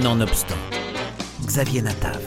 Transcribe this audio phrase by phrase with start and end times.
[0.00, 0.56] Nonobstant,
[1.44, 2.18] Xavier Natav.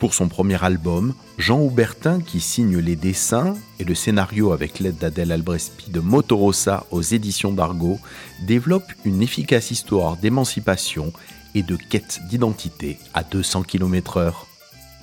[0.00, 4.98] Pour son premier album, Jean Houbertin, qui signe les dessins et le scénario avec l'aide
[4.98, 8.00] d'Adèle Albrespi de Motorosa aux éditions d'Argo,
[8.42, 11.12] développe une efficace histoire d'émancipation
[11.54, 14.32] et de quête d'identité à 200 km/h.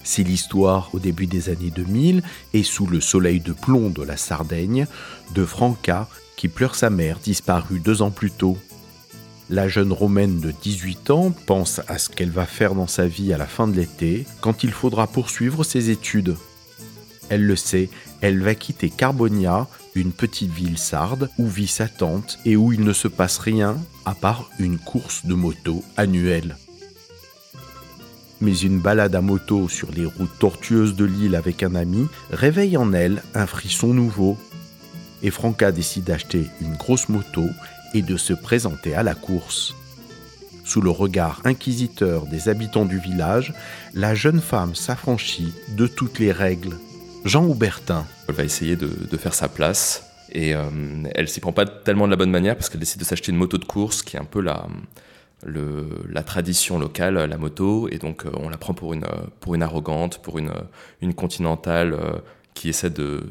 [0.03, 2.21] C'est l'histoire, au début des années 2000
[2.53, 4.87] et sous le soleil de plomb de la Sardaigne,
[5.33, 8.57] de Franca qui pleure sa mère disparue deux ans plus tôt.
[9.51, 13.33] La jeune Romaine de 18 ans pense à ce qu'elle va faire dans sa vie
[13.33, 16.37] à la fin de l'été, quand il faudra poursuivre ses études.
[17.27, 17.89] Elle le sait,
[18.21, 22.85] elle va quitter Carbonia, une petite ville sarde où vit sa tante et où il
[22.85, 26.55] ne se passe rien à part une course de moto annuelle.
[28.39, 32.77] Mais une balade à moto sur les routes tortueuses de l'île avec un ami réveille
[32.77, 34.37] en elle un frisson nouveau.
[35.23, 37.45] Et Franca décide d'acheter une grosse moto
[37.93, 39.75] et de se présenter à la course.
[40.63, 43.53] Sous le regard inquisiteur des habitants du village,
[43.93, 46.77] la jeune femme s'affranchit de toutes les règles.
[47.25, 48.05] Jean Houbertin.
[48.27, 50.63] Elle va essayer de, faire sa place et euh,
[51.13, 53.37] elle s'y prend pas tellement de la bonne manière parce qu'elle décide de s'acheter une
[53.37, 54.65] moto de course qui est un peu la,
[55.45, 59.05] la tradition locale, la moto, et donc euh, on la prend pour une,
[59.39, 60.51] pour une arrogante, pour une,
[61.01, 62.13] une continentale euh,
[62.53, 63.23] qui essaie de,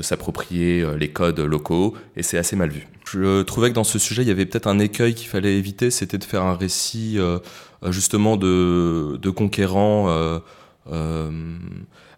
[0.00, 2.88] s'approprier euh, les codes locaux, et c'est assez mal vu.
[3.06, 5.90] Je trouvais que dans ce sujet, il y avait peut-être un écueil qu'il fallait éviter,
[5.90, 7.38] c'était de faire un récit euh,
[7.90, 9.32] justement de, de.
[10.92, 11.58] Euh,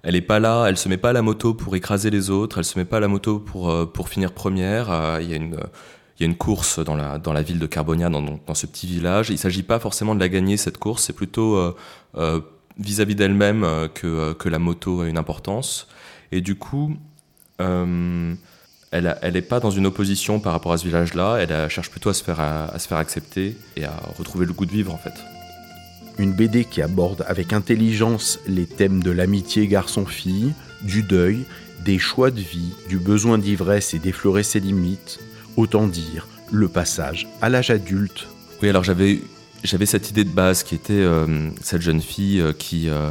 [0.02, 2.58] elle est pas là, elle se met pas à la moto pour écraser les autres,
[2.58, 5.18] elle se met pas à la moto pour, pour finir première.
[5.20, 9.30] Il y a une course dans la, ville de Carbonia, dans, ce petit village.
[9.30, 11.74] Il ne s'agit pas forcément de la gagner, cette course, c'est plutôt
[12.78, 15.88] vis-à-vis d'elle-même que la moto a une importance.
[16.36, 16.94] Et du coup,
[17.62, 18.34] euh,
[18.90, 22.14] elle n'est pas dans une opposition par rapport à ce village-là, elle cherche plutôt à
[22.14, 25.14] se, faire, à, se faire accepter et à retrouver le goût de vivre en fait.
[26.18, 31.46] Une BD qui aborde avec intelligence les thèmes de l'amitié garçon-fille, du deuil,
[31.86, 35.18] des choix de vie, du besoin d'ivresse et d'effleurer ses limites,
[35.56, 38.28] autant dire le passage à l'âge adulte.
[38.60, 39.20] Oui, alors j'avais
[39.64, 43.10] j'avais cette idée de base qui était euh, cette jeune fille euh, qui, euh,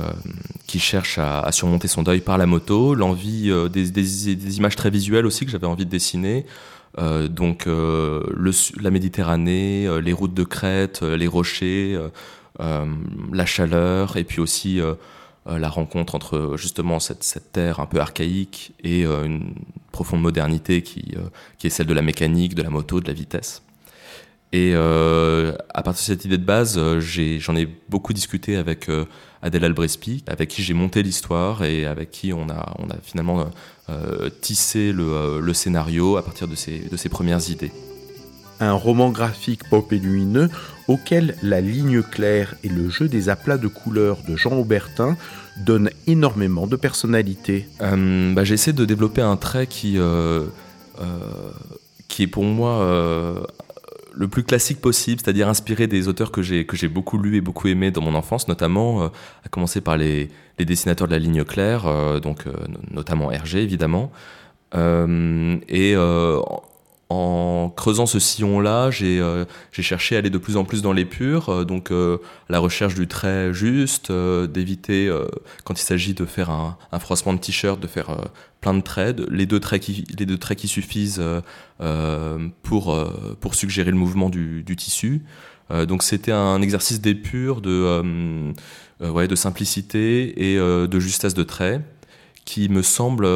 [0.68, 5.26] qui cherche à, surmonter son deuil par la moto, l'envie des, des, images très visuelles
[5.26, 6.46] aussi que j'avais envie de dessiner.
[7.30, 12.00] donc le, la Méditerranée, les routes de Crète, les rochers,
[12.60, 14.80] la chaleur, et puis aussi
[15.46, 19.54] la rencontre entre justement cette, terre un peu archaïque et une
[19.92, 21.14] profonde modernité qui
[21.64, 23.65] est celle de la mécanique, de la moto, de la vitesse.
[24.52, 28.90] Et euh, à partir de cette idée de base, euh, j'en ai, beaucoup discuté avec
[28.90, 29.06] euh,
[29.42, 33.46] Adèle Albrespi, avec qui j'ai monté l'histoire et avec qui on a, on a finalement
[34.42, 37.72] tissé le, scénario à partir de ses, de ses premières idées.
[38.60, 40.50] Un roman graphique pop et lumineux
[40.88, 45.18] auquel la ligne claire et le jeu des aplats de couleurs de Jean Aubertin
[45.58, 47.68] donnent énormément de personnalité.
[47.80, 50.00] bah, j'ai essayé de développer un trait qui,
[52.08, 53.46] qui est pour moi
[54.16, 57.92] le plus classique possible, c'est-à-dire inspiré des auteurs que j'ai beaucoup lus et beaucoup aimés
[57.92, 59.08] dans mon enfance, notamment euh,
[59.46, 62.54] à commencer par les, dessinateurs de la ligne claire, euh, donc euh,
[62.92, 64.12] notamment Hergé évidemment,
[67.10, 71.50] en creusant ce sillon-là, euh, j'ai cherché à aller de plus en plus dans l'épure,
[71.50, 72.18] euh, donc euh,
[72.50, 75.12] la recherche du trait juste, d'éviter,
[75.64, 78.18] quand il s'agit de faire un, froissement de t-shirt, de faire
[78.62, 81.22] plein de traits, les deux traits qui, suffisent
[82.64, 85.24] pour, suggérer le mouvement du, tissu.
[85.88, 88.54] donc c'était un exercice d'épure, de,
[89.36, 91.82] simplicité et de justesse de trait
[92.46, 93.28] qui me semble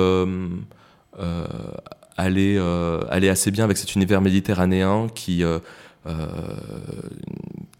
[2.27, 5.59] euh, aller assez bien avec cet univers méditerranéen qui, euh,
[6.07, 6.27] euh,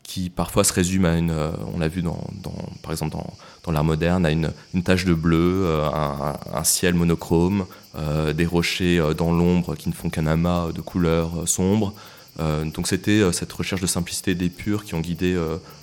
[0.03, 1.33] qui parfois se résume à une,
[1.73, 3.33] on l'a vu dans, dans, par exemple dans,
[3.63, 7.65] dans l'art moderne, à une, une tache de bleu, un, ciel monochrome,
[8.35, 11.93] des rochers dans l'ombre qui ne font qu'un amas de couleurs sombres.
[12.39, 15.37] donc c'était cette recherche de simplicité et d'épure qui ont guidé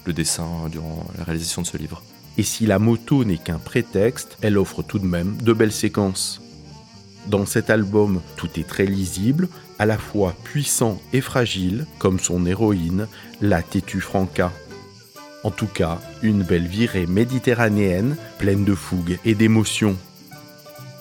[0.05, 2.03] le dessin durant la réalisation de ce livre.
[2.39, 6.41] Et si la moto n'est qu'un prétexte, elle offre tout de même de belles séquences.
[7.27, 12.47] Dans cet album, tout est très lisible, à la fois puissant et fragile, comme son
[12.47, 13.09] héroïne,
[13.41, 14.53] la têtue Franca.
[15.43, 19.97] En tout cas, une belle virée méditerranéenne, pleine de fougue et d'émotion.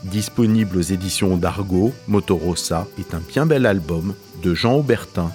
[0.04, 4.14] Disponible aux éditions d'Argo, Motorosa est un bien bel album
[4.44, 5.32] de Jean Aubertin.